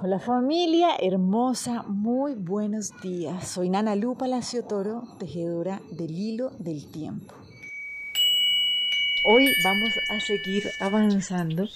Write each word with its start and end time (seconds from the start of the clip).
Hola 0.00 0.20
familia 0.20 0.90
hermosa, 1.00 1.82
muy 1.82 2.34
buenos 2.34 2.92
días. 3.02 3.48
Soy 3.48 3.68
Nana 3.68 3.96
Lu 3.96 4.14
Palacio 4.14 4.62
Toro, 4.62 5.02
tejedora 5.18 5.80
del 5.90 6.12
hilo 6.12 6.52
del 6.60 6.86
tiempo. 6.86 7.34
Hoy 9.24 9.48
vamos 9.64 9.90
a 10.08 10.20
seguir 10.20 10.62
avanzando. 10.80 11.66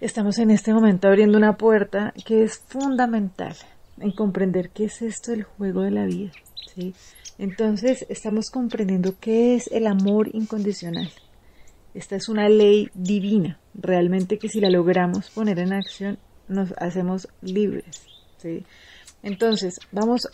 Estamos 0.00 0.38
en 0.38 0.50
este 0.50 0.72
momento 0.72 1.08
abriendo 1.08 1.36
una 1.36 1.58
puerta 1.58 2.14
que 2.24 2.42
es 2.42 2.56
fundamental 2.56 3.54
en 3.98 4.12
comprender 4.12 4.70
qué 4.70 4.84
es 4.84 5.02
esto 5.02 5.32
del 5.32 5.42
juego 5.42 5.82
de 5.82 5.90
la 5.90 6.06
vida. 6.06 6.32
¿sí? 6.74 6.94
Entonces 7.36 8.06
estamos 8.08 8.50
comprendiendo 8.50 9.12
qué 9.20 9.56
es 9.56 9.66
el 9.72 9.88
amor 9.88 10.34
incondicional. 10.34 11.10
Esta 11.92 12.16
es 12.16 12.30
una 12.30 12.48
ley 12.48 12.88
divina, 12.94 13.58
realmente 13.74 14.38
que 14.38 14.48
si 14.48 14.58
la 14.58 14.70
logramos 14.70 15.28
poner 15.28 15.58
en 15.58 15.74
acción 15.74 16.18
nos 16.50 16.72
hacemos 16.76 17.28
libres. 17.40 18.02
¿sí? 18.38 18.64
Entonces, 19.22 19.78
vamos, 19.92 20.28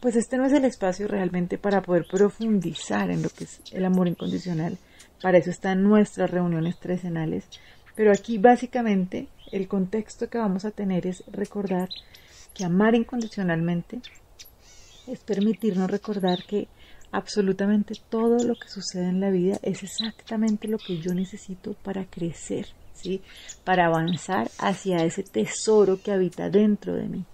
pues 0.00 0.16
este 0.16 0.36
no 0.36 0.46
es 0.46 0.52
el 0.52 0.64
espacio 0.64 1.08
realmente 1.08 1.58
para 1.58 1.82
poder 1.82 2.06
profundizar 2.10 3.10
en 3.10 3.22
lo 3.22 3.28
que 3.30 3.44
es 3.44 3.60
el 3.72 3.84
amor 3.84 4.08
incondicional. 4.08 4.78
Para 5.22 5.38
eso 5.38 5.50
están 5.50 5.82
nuestras 5.82 6.30
reuniones 6.30 6.78
trecenales. 6.78 7.44
Pero 7.96 8.12
aquí 8.12 8.38
básicamente 8.38 9.28
el 9.52 9.68
contexto 9.68 10.28
que 10.28 10.38
vamos 10.38 10.64
a 10.64 10.70
tener 10.70 11.06
es 11.06 11.24
recordar 11.28 11.88
que 12.52 12.64
amar 12.64 12.94
incondicionalmente 12.94 14.00
es 15.06 15.20
permitirnos 15.20 15.90
recordar 15.90 16.44
que 16.44 16.66
absolutamente 17.12 17.94
todo 18.08 18.42
lo 18.42 18.54
que 18.54 18.68
sucede 18.68 19.08
en 19.08 19.20
la 19.20 19.30
vida 19.30 19.58
es 19.62 19.82
exactamente 19.82 20.66
lo 20.66 20.78
que 20.78 20.98
yo 20.98 21.14
necesito 21.14 21.74
para 21.74 22.04
crecer 22.06 22.66
para 23.64 23.86
avanzar 23.86 24.50
hacia 24.58 25.04
ese 25.04 25.22
tesoro 25.22 26.00
que 26.02 26.12
habita 26.12 26.50
dentro 26.50 26.94
de 26.94 27.08
mí. 27.08 27.24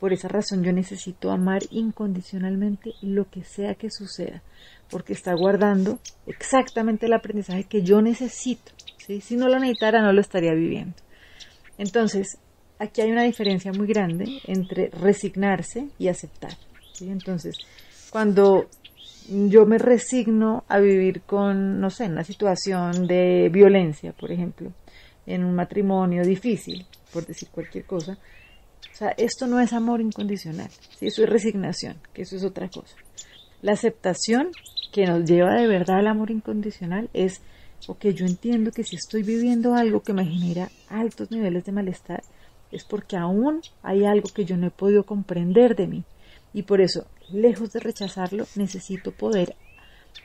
Por 0.00 0.12
esa 0.12 0.28
razón 0.28 0.62
yo 0.62 0.72
necesito 0.72 1.30
amar 1.30 1.62
incondicionalmente 1.70 2.92
lo 3.02 3.28
que 3.28 3.42
sea 3.42 3.74
que 3.74 3.90
suceda, 3.90 4.42
porque 4.90 5.12
está 5.12 5.34
guardando 5.34 5.98
exactamente 6.26 7.06
el 7.06 7.14
aprendizaje 7.14 7.64
que 7.64 7.82
yo 7.82 8.00
necesito. 8.00 8.72
Si 9.20 9.36
no 9.36 9.48
lo 9.48 9.58
necesitara, 9.58 10.02
no 10.02 10.12
lo 10.12 10.20
estaría 10.20 10.52
viviendo. 10.52 10.94
Entonces, 11.78 12.38
aquí 12.78 13.00
hay 13.00 13.10
una 13.10 13.24
diferencia 13.24 13.72
muy 13.72 13.86
grande 13.86 14.40
entre 14.44 14.90
resignarse 14.90 15.88
y 15.98 16.08
aceptar. 16.08 16.52
Entonces, 17.00 17.56
cuando 18.10 18.68
yo 19.28 19.66
me 19.66 19.78
resigno 19.78 20.64
a 20.68 20.78
vivir 20.78 21.22
con, 21.22 21.80
no 21.80 21.90
sé, 21.90 22.06
una 22.06 22.24
situación 22.24 23.06
de 23.06 23.50
violencia, 23.52 24.12
por 24.12 24.32
ejemplo, 24.32 24.72
en 25.28 25.44
un 25.44 25.54
matrimonio 25.54 26.24
difícil, 26.24 26.86
por 27.12 27.26
decir 27.26 27.48
cualquier 27.50 27.84
cosa. 27.84 28.18
O 28.92 28.96
sea, 28.96 29.10
esto 29.16 29.46
no 29.46 29.60
es 29.60 29.72
amor 29.72 30.00
incondicional, 30.00 30.70
¿sí? 30.98 31.06
eso 31.06 31.22
es 31.22 31.28
resignación, 31.28 31.98
que 32.12 32.22
eso 32.22 32.36
es 32.36 32.44
otra 32.44 32.68
cosa. 32.68 32.96
La 33.62 33.72
aceptación 33.72 34.50
que 34.92 35.04
nos 35.04 35.24
lleva 35.24 35.54
de 35.54 35.66
verdad 35.66 35.98
al 35.98 36.06
amor 36.06 36.30
incondicional 36.30 37.10
es, 37.12 37.42
ok, 37.86 38.06
yo 38.06 38.26
entiendo 38.26 38.72
que 38.72 38.84
si 38.84 38.96
estoy 38.96 39.22
viviendo 39.22 39.74
algo 39.74 40.00
que 40.00 40.14
me 40.14 40.24
genera 40.24 40.70
altos 40.88 41.30
niveles 41.30 41.64
de 41.64 41.72
malestar, 41.72 42.22
es 42.72 42.84
porque 42.84 43.16
aún 43.16 43.60
hay 43.82 44.04
algo 44.04 44.28
que 44.34 44.44
yo 44.44 44.56
no 44.56 44.66
he 44.66 44.70
podido 44.70 45.04
comprender 45.04 45.76
de 45.76 45.86
mí. 45.86 46.04
Y 46.52 46.62
por 46.62 46.80
eso, 46.80 47.06
lejos 47.30 47.72
de 47.72 47.80
rechazarlo, 47.80 48.46
necesito 48.56 49.12
poder 49.12 49.54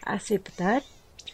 aceptar 0.05 0.83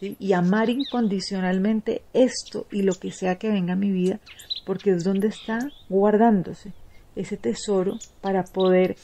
y 0.01 0.33
amar 0.33 0.69
incondicionalmente 0.69 2.01
esto 2.13 2.67
y 2.71 2.83
lo 2.83 2.93
que 2.93 3.11
sea 3.11 3.35
que 3.35 3.49
venga 3.49 3.73
a 3.73 3.77
mi 3.77 3.91
vida, 3.91 4.19
porque 4.65 4.91
es 4.91 5.03
donde 5.03 5.27
está 5.27 5.59
guardándose 5.89 6.73
ese 7.15 7.37
tesoro 7.37 7.97
para 8.21 8.43
poder 8.43 8.95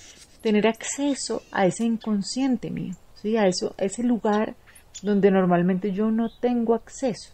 tener 0.41 0.67
acceso 0.67 1.41
a 1.52 1.66
ese 1.66 1.83
inconsciente 1.83 2.69
mío, 2.69 2.95
¿sí? 3.22 3.36
a, 3.36 3.47
eso, 3.47 3.75
a 3.78 3.83
ese 3.83 4.03
lugar 4.03 4.56
donde 5.01 5.31
normalmente 5.31 5.91
yo 5.91 6.12
no 6.12 6.29
tengo 6.40 6.75
acceso. 6.75 7.34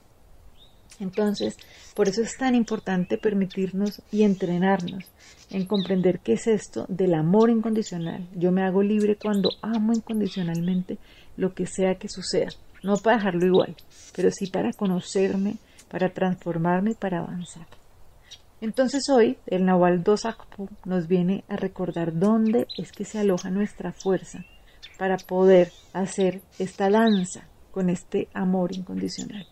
Entonces, 1.00 1.58
por 1.96 2.08
eso 2.08 2.22
es 2.22 2.38
tan 2.38 2.54
importante 2.54 3.18
permitirnos 3.18 4.02
y 4.12 4.24
entrenarnos 4.24 5.06
en 5.50 5.66
comprender 5.66 6.20
qué 6.20 6.34
es 6.34 6.48
esto 6.48 6.86
del 6.90 7.16
amor 7.16 7.50
incondicional. 7.50 8.28
Yo 8.36 8.52
me 8.52 8.64
hago 8.64 8.84
libre 8.84 9.18
cuando 9.18 9.50
amo 9.62 9.94
incondicionalmente 9.94 10.98
lo 11.38 11.54
que 11.54 11.66
sea 11.66 11.96
que 11.96 12.08
suceda 12.08 12.50
no 12.84 12.98
para 12.98 13.18
dejarlo 13.18 13.46
igual, 13.46 13.76
pero 14.16 14.32
sí 14.32 14.48
para 14.48 14.74
conocerme, 14.74 15.58
para 15.90 16.10
transformarme 16.10 16.96
para 16.96 17.20
avanzar. 17.20 17.68
Entonces 18.62 19.10
hoy 19.10 19.38
el 19.48 19.66
Nahual 19.66 20.04
Dosakpo 20.04 20.70
nos 20.86 21.08
viene 21.08 21.44
a 21.50 21.56
recordar 21.56 22.18
dónde 22.18 22.68
es 22.78 22.92
que 22.92 23.06
se 23.06 23.20
aloja 23.20 23.50
nuestra 23.50 23.92
fuerza 23.92 24.46
para 25.00 25.18
poder 25.18 25.72
hacer 25.94 26.42
esta 26.60 26.90
danza 26.90 27.48
con 27.72 27.90
este 27.90 28.28
amor 28.34 28.72
incondicional. 28.76 29.48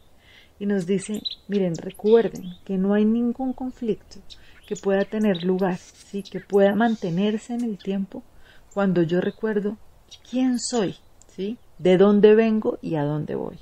Y 0.60 0.66
nos 0.66 0.86
dice, 0.86 1.22
miren, 1.48 1.76
recuerden 1.76 2.54
que 2.66 2.78
no 2.78 2.94
hay 2.94 3.06
ningún 3.06 3.54
conflicto 3.54 4.20
que 4.68 4.76
pueda 4.76 5.06
tener 5.06 5.44
lugar, 5.44 5.78
¿sí? 5.78 6.22
que 6.22 6.40
pueda 6.40 6.76
mantenerse 6.76 7.54
en 7.54 7.64
el 7.64 7.80
tiempo 7.80 8.24
cuando 8.74 9.02
yo 9.02 9.22
recuerdo 9.22 9.78
quién 10.30 10.60
soy, 10.60 10.96
¿sí? 11.36 11.58
De 11.80 11.98
dónde 11.98 12.36
vengo 12.36 12.78
y 12.82 12.96
a 12.96 13.04
dónde 13.04 13.36
voy. 13.36 13.58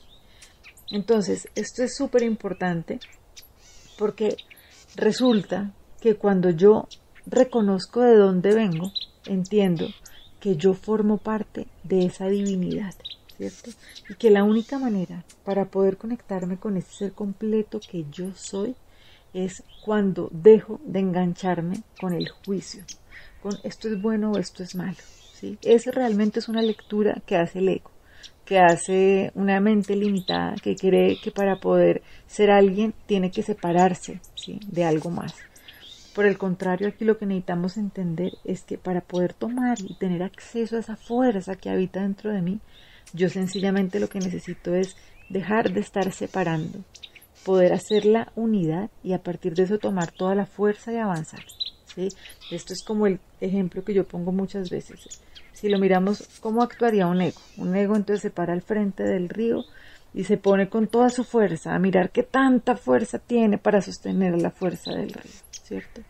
Entonces, 0.89 1.47
esto 1.55 1.83
es 1.83 1.95
súper 1.95 2.23
importante 2.23 2.99
porque 3.97 4.37
resulta 4.95 5.71
que 6.01 6.15
cuando 6.15 6.49
yo 6.49 6.87
reconozco 7.25 8.01
de 8.01 8.15
dónde 8.15 8.53
vengo, 8.53 8.91
entiendo 9.25 9.87
que 10.39 10.55
yo 10.55 10.73
formo 10.73 11.17
parte 11.17 11.67
de 11.83 12.05
esa 12.05 12.27
divinidad, 12.27 12.95
¿cierto? 13.35 13.71
Y 14.09 14.15
que 14.15 14.31
la 14.31 14.43
única 14.43 14.79
manera 14.79 15.23
para 15.43 15.65
poder 15.65 15.97
conectarme 15.97 16.57
con 16.57 16.77
ese 16.77 16.93
ser 16.93 17.11
completo 17.13 17.79
que 17.79 18.05
yo 18.11 18.33
soy 18.35 18.75
es 19.33 19.63
cuando 19.83 20.29
dejo 20.31 20.79
de 20.85 20.99
engancharme 20.99 21.83
con 21.99 22.13
el 22.13 22.29
juicio, 22.29 22.83
con 23.41 23.57
esto 23.63 23.89
es 23.89 24.01
bueno 24.01 24.31
o 24.31 24.37
esto 24.37 24.63
es 24.63 24.73
malo, 24.73 24.97
¿sí? 25.33 25.57
Esa 25.63 25.91
realmente 25.91 26.39
es 26.39 26.47
una 26.47 26.61
lectura 26.61 27.21
que 27.25 27.35
hace 27.35 27.59
el 27.59 27.69
ego 27.69 27.91
que 28.47 28.59
hace 28.59 29.31
una 29.35 29.59
mente 29.59 29.93
limitada 29.93 30.55
que 30.55 30.77
cree 30.77 31.19
que 31.19 31.31
para 31.31 31.57
poder 31.57 32.01
ser 32.27 32.49
alguien 32.49 32.93
tiene 33.05 33.29
que 33.29 33.43
separarse 33.43 34.21
de 34.47 34.85
algo 34.85 35.11
más. 35.11 35.35
Por 36.15 36.25
el 36.25 36.37
contrario, 36.37 36.87
aquí 36.87 37.03
lo 37.03 37.17
que 37.17 37.25
necesitamos 37.25 37.75
entender 37.75 38.31
es 38.45 38.61
que 38.63 38.77
para 38.77 39.01
poder 39.01 39.33
tomar 39.33 39.77
y 39.81 39.95
tener 39.95 40.23
acceso 40.23 40.77
a 40.77 40.79
esa 40.79 40.95
fuerza 40.95 41.55
que 41.55 41.69
habita 41.69 42.01
dentro 42.01 42.31
de 42.31 42.41
mí, 42.41 42.59
yo 43.13 43.29
sencillamente 43.29 43.99
lo 43.99 44.07
que 44.07 44.19
necesito 44.19 44.73
es 44.73 44.95
dejar 45.27 45.73
de 45.73 45.81
estar 45.81 46.09
separando, 46.13 46.79
poder 47.43 47.73
hacer 47.73 48.05
la 48.05 48.31
unidad 48.35 48.89
y 49.03 49.11
a 49.11 49.21
partir 49.21 49.55
de 49.55 49.63
eso 49.63 49.77
tomar 49.77 50.11
toda 50.11 50.35
la 50.35 50.45
fuerza 50.45 50.93
y 50.93 50.97
avanzar. 50.97 51.43
¿sí? 51.93 52.07
Esto 52.49 52.71
es 52.71 52.81
como 52.81 53.07
el 53.07 53.19
ejemplo 53.41 53.83
que 53.83 53.93
yo 53.93 54.05
pongo 54.05 54.31
muchas 54.31 54.69
veces 54.69 55.19
si 55.57 55.69
lo 55.69 55.79
miramos, 55.79 56.23
¿cómo 56.39 56.61
actuaría 56.61 57.07
un 57.07 57.19
ego? 57.19 57.41
Un 57.57 57.75
ego 57.75 57.95
entonces 57.95 58.21
se 58.21 58.29
para 58.29 58.53
al 58.53 58.61
frente 58.61 59.01
del 59.01 59.27
río 59.27 59.63
y 60.13 60.23
se 60.25 60.37
pone 60.37 60.69
con 60.69 60.85
toda 60.85 61.09
su 61.09 61.23
fuerza 61.23 61.73
a 61.73 61.79
mirar 61.79 62.11
qué 62.11 62.21
tanta 62.21 62.75
fuerza 62.75 63.17
tiene 63.17 63.57
para 63.57 63.81
sostener 63.81 64.39
la 64.39 64.51
fuerza 64.51 64.91
del 64.91 65.09
río, 65.09 65.33
¿cierto? 65.49 66.01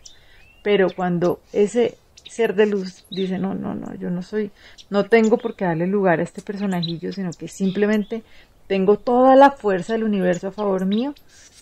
Pero 0.64 0.90
cuando 0.94 1.40
ese 1.54 1.98
ser 2.30 2.56
de 2.56 2.66
luz 2.66 3.06
dice, 3.10 3.40
no, 3.40 3.54
no, 3.56 3.74
no, 3.74 3.96
yo 3.96 4.10
no 4.10 4.22
soy, 4.22 4.52
no 4.90 5.06
tengo 5.06 5.38
por 5.38 5.56
qué 5.56 5.64
darle 5.64 5.88
lugar 5.88 6.20
a 6.20 6.24
este 6.24 6.42
personajillo, 6.42 7.14
sino 7.14 7.32
que 7.32 7.48
simplemente 7.48 8.24
tengo 8.68 8.98
toda 8.98 9.38
la 9.38 9.52
fuerza 9.52 9.94
del 9.94 10.04
universo 10.04 10.50
a 10.50 10.52
favor 10.52 10.86
mío, 10.86 11.16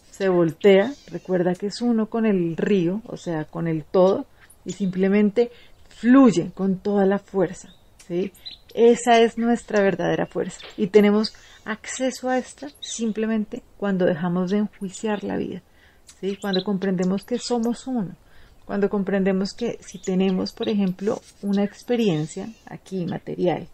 se 0.09 0.27
voltea, 0.27 0.91
recuerda 1.11 1.53
que 1.53 1.67
es 1.67 1.83
uno 1.83 2.07
con 2.07 2.25
el 2.25 2.57
río, 2.57 3.03
o 3.05 3.15
sea, 3.15 3.45
con 3.45 3.67
el 3.67 3.83
todo, 3.83 4.25
y 4.65 4.71
simplemente 4.71 5.51
fluye 5.95 6.51
con 6.53 6.77
toda 6.79 7.05
la 7.05 7.19
fuerza. 7.19 7.69
¿sí? 8.07 8.31
Esa 8.73 9.19
es 9.21 9.37
nuestra 9.37 9.81
verdadera 9.81 10.25
fuerza 10.25 10.59
y 10.77 10.87
tenemos 10.87 11.33
acceso 11.63 12.29
a 12.29 12.37
esta 12.37 12.67
simplemente 12.79 13.63
cuando 13.77 14.05
dejamos 14.05 14.51
de 14.51 14.57
enjuiciar 14.57 15.23
la 15.23 15.37
vida, 15.37 15.61
¿sí? 16.19 16.37
cuando 16.39 16.63
comprendemos 16.63 17.23
que 17.23 17.39
somos 17.39 17.87
uno, 17.87 18.15
cuando 18.65 18.89
comprendemos 18.89 19.53
que 19.53 19.77
si 19.81 19.99
tenemos, 19.99 20.51
por 20.51 20.69
ejemplo, 20.69 21.21
una 21.41 21.63
experiencia 21.63 22.49
aquí 22.65 23.05
material 23.05 23.67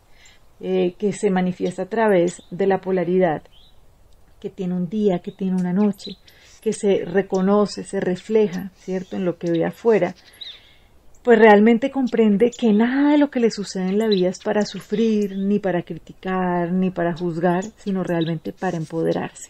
eh, 0.60 0.94
que 1.00 1.14
se 1.14 1.32
manifiesta 1.32 1.84
a 1.84 1.90
través 1.90 2.44
de 2.52 2.68
la 2.68 2.80
polaridad, 2.80 3.42
que 4.40 4.50
tiene 4.50 4.76
un 4.76 4.90
día, 4.90 5.20
que 5.20 5.32
tiene 5.32 5.56
una 5.56 5.74
noche, 5.74 6.18
que 6.62 6.74
se 6.74 7.04
reconoce, 7.06 7.84
se 7.84 8.00
refleja, 8.00 8.72
¿cierto?, 8.76 9.16
en 9.16 9.26
lo 9.26 9.38
que 9.38 9.50
ve 9.50 9.66
afuera, 9.66 10.14
pues 11.24 11.38
realmente 11.38 11.92
comprende 11.92 12.52
que 12.52 12.74
nada 12.74 13.12
de 13.12 13.18
lo 13.18 13.30
que 13.30 13.40
le 13.40 13.52
sucede 13.52 13.90
en 13.90 14.00
la 14.00 14.08
vida 14.08 14.30
es 14.30 14.40
para 14.40 14.66
sufrir, 14.66 15.38
ni 15.38 15.60
para 15.60 15.84
criticar, 15.84 16.72
ni 16.72 16.90
para 16.90 17.16
juzgar, 17.16 17.64
sino 17.78 18.04
realmente 18.04 18.54
para 18.54 18.78
empoderarse. 18.78 19.50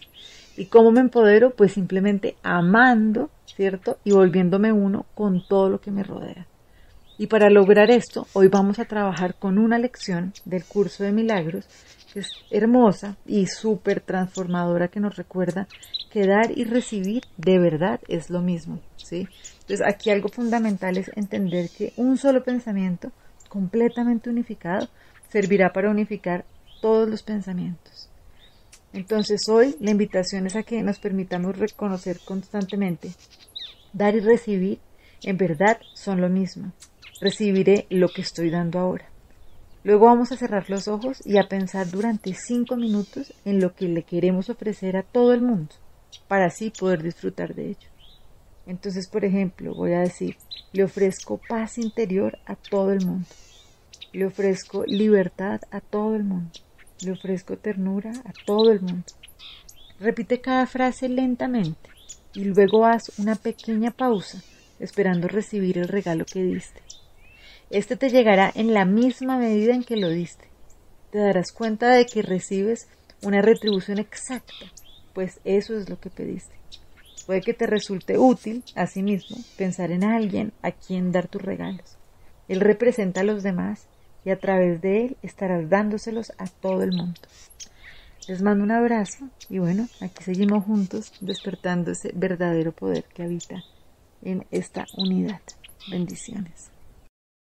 ¿Y 0.58 0.66
cómo 0.66 0.92
me 0.92 1.00
empodero? 1.00 1.52
Pues 1.52 1.72
simplemente 1.72 2.36
amando, 2.44 3.30
¿cierto? 3.46 3.98
Y 4.04 4.12
volviéndome 4.12 4.74
uno 4.74 5.06
con 5.16 5.46
todo 5.48 5.70
lo 5.70 5.80
que 5.80 5.92
me 5.92 6.04
rodea. 6.04 6.46
Y 7.18 7.28
para 7.28 7.50
lograr 7.50 7.90
esto, 7.90 8.28
hoy 8.34 8.48
vamos 8.48 8.80
a 8.80 8.86
trabajar 8.86 9.36
con 9.36 9.58
una 9.58 9.78
lección 9.78 10.34
del 10.44 10.66
curso 10.66 11.04
de 11.04 11.12
milagros 11.12 11.66
que 12.12 12.20
es 12.20 12.32
hermosa 12.50 13.16
y 13.26 13.48
súper 13.48 14.02
transformadora 14.02 14.90
que 14.90 15.00
nos 15.00 15.16
recuerda 15.16 15.68
que 16.12 16.28
dar 16.28 16.52
y 16.54 16.66
recibir 16.66 17.24
de 17.38 17.60
verdad 17.60 18.02
es 18.08 18.30
lo 18.30 18.42
mismo, 18.42 18.80
Entonces 19.12 19.82
aquí 19.86 20.10
algo 20.10 20.30
fundamental 20.30 20.98
es 20.98 21.12
entender 21.16 21.70
que 21.70 21.94
un 21.98 22.18
solo 22.18 22.44
pensamiento 22.44 23.12
completamente 23.50 24.30
unificado 24.30 24.88
servirá 25.30 25.74
para 25.74 25.90
unificar 25.90 26.46
todos 26.82 27.08
los 27.08 27.24
pensamientos. 27.24 28.10
Entonces 28.94 29.48
hoy 29.48 29.76
la 29.80 29.92
invitación 29.92 30.48
es 30.48 30.56
a 30.56 30.64
que 30.64 30.82
nos 30.84 31.00
permitamos 31.00 31.58
reconocer 31.58 32.20
constantemente, 32.26 33.12
dar 33.94 34.16
y 34.16 34.20
recibir 34.20 34.80
en 35.24 35.38
verdad 35.38 35.80
son 35.94 36.20
lo 36.20 36.30
mismo. 36.30 36.72
Recibiré 37.20 37.86
lo 37.90 38.10
que 38.10 38.22
estoy 38.22 38.50
dando 38.50 38.80
ahora. 38.80 39.06
Luego 39.84 40.06
vamos 40.06 40.32
a 40.32 40.38
cerrar 40.38 40.70
los 40.70 40.88
ojos 40.88 41.22
y 41.26 41.38
a 41.38 41.48
pensar 41.48 41.90
durante 41.90 42.34
cinco 42.34 42.76
minutos 42.76 43.34
en 43.46 43.60
lo 43.60 43.76
que 43.76 43.88
le 43.88 44.04
queremos 44.04 44.50
ofrecer 44.50 44.98
a 44.98 45.04
todo 45.04 45.34
el 45.34 45.42
mundo, 45.42 45.74
para 46.28 46.46
así 46.46 46.72
poder 46.72 47.04
disfrutar 47.04 47.54
de 47.54 47.70
ello. 47.70 47.91
Entonces, 48.66 49.08
por 49.08 49.26
ejemplo, 49.26 49.74
voy 49.74 49.94
a 49.94 50.02
decir, 50.02 50.38
le 50.72 50.84
ofrezco 50.84 51.40
paz 51.50 51.78
interior 51.78 52.38
a 52.46 52.56
todo 52.56 52.92
el 52.92 53.06
mundo. 53.06 53.28
Le 54.14 54.26
ofrezco 54.26 54.86
libertad 54.86 55.62
a 55.72 55.82
todo 55.82 56.16
el 56.16 56.24
mundo. 56.24 56.52
Le 57.02 57.12
ofrezco 57.12 57.58
ternura 57.58 58.12
a 58.26 58.34
todo 58.46 58.72
el 58.72 58.82
mundo. 58.82 59.06
Repite 60.00 60.42
cada 60.42 60.66
frase 60.68 61.10
lentamente 61.10 61.90
y 62.34 62.46
luego 62.46 62.86
haz 62.86 63.18
una 63.20 63.36
pequeña 63.36 63.92
pausa 63.92 64.42
esperando 64.80 65.28
recibir 65.28 65.78
el 65.78 65.88
regalo 65.88 66.26
que 66.26 66.44
diste. 66.44 66.82
Este 67.70 67.96
te 67.96 68.10
llegará 68.10 68.52
en 68.54 68.74
la 68.74 68.86
misma 68.86 69.38
medida 69.38 69.74
en 69.74 69.84
que 69.84 69.98
lo 69.98 70.10
diste. 70.10 70.50
Te 71.12 71.20
darás 71.20 71.52
cuenta 71.52 71.90
de 71.90 72.06
que 72.06 72.22
recibes 72.22 72.88
una 73.22 73.42
retribución 73.42 74.00
exacta, 74.00 74.54
pues 75.14 75.40
eso 75.44 75.78
es 75.78 75.90
lo 75.90 76.00
que 76.00 76.10
pediste. 76.10 76.56
Puede 77.26 77.42
que 77.42 77.54
te 77.54 77.68
resulte 77.68 78.18
útil, 78.18 78.64
asimismo, 78.76 79.38
pensar 79.58 79.92
en 79.92 80.04
alguien 80.04 80.54
a 80.62 80.72
quien 80.72 81.12
dar 81.12 81.28
tus 81.28 81.42
regalos. 81.42 81.98
Él 82.48 82.60
representa 82.60 83.22
a 83.22 83.24
los 83.24 83.44
demás 83.44 83.88
y 84.26 84.32
a 84.32 84.40
través 84.40 84.82
de 84.82 85.06
él 85.06 85.18
estarás 85.22 85.70
dándoselos 85.70 86.34
a 86.38 86.48
todo 86.48 86.84
el 86.84 86.92
mundo. 86.92 87.20
Les 88.28 88.42
mando 88.42 88.64
un 88.64 88.72
abrazo 88.72 89.30
y 89.50 89.60
bueno, 89.60 89.88
aquí 90.00 90.24
seguimos 90.24 90.66
juntos 90.66 91.14
despertando 91.22 91.92
ese 91.92 92.12
verdadero 92.14 92.72
poder 92.72 93.04
que 93.06 93.24
habita 93.24 93.64
en 94.22 94.46
esta 94.52 94.86
unidad. 94.98 95.42
Bendiciones. 95.90 96.70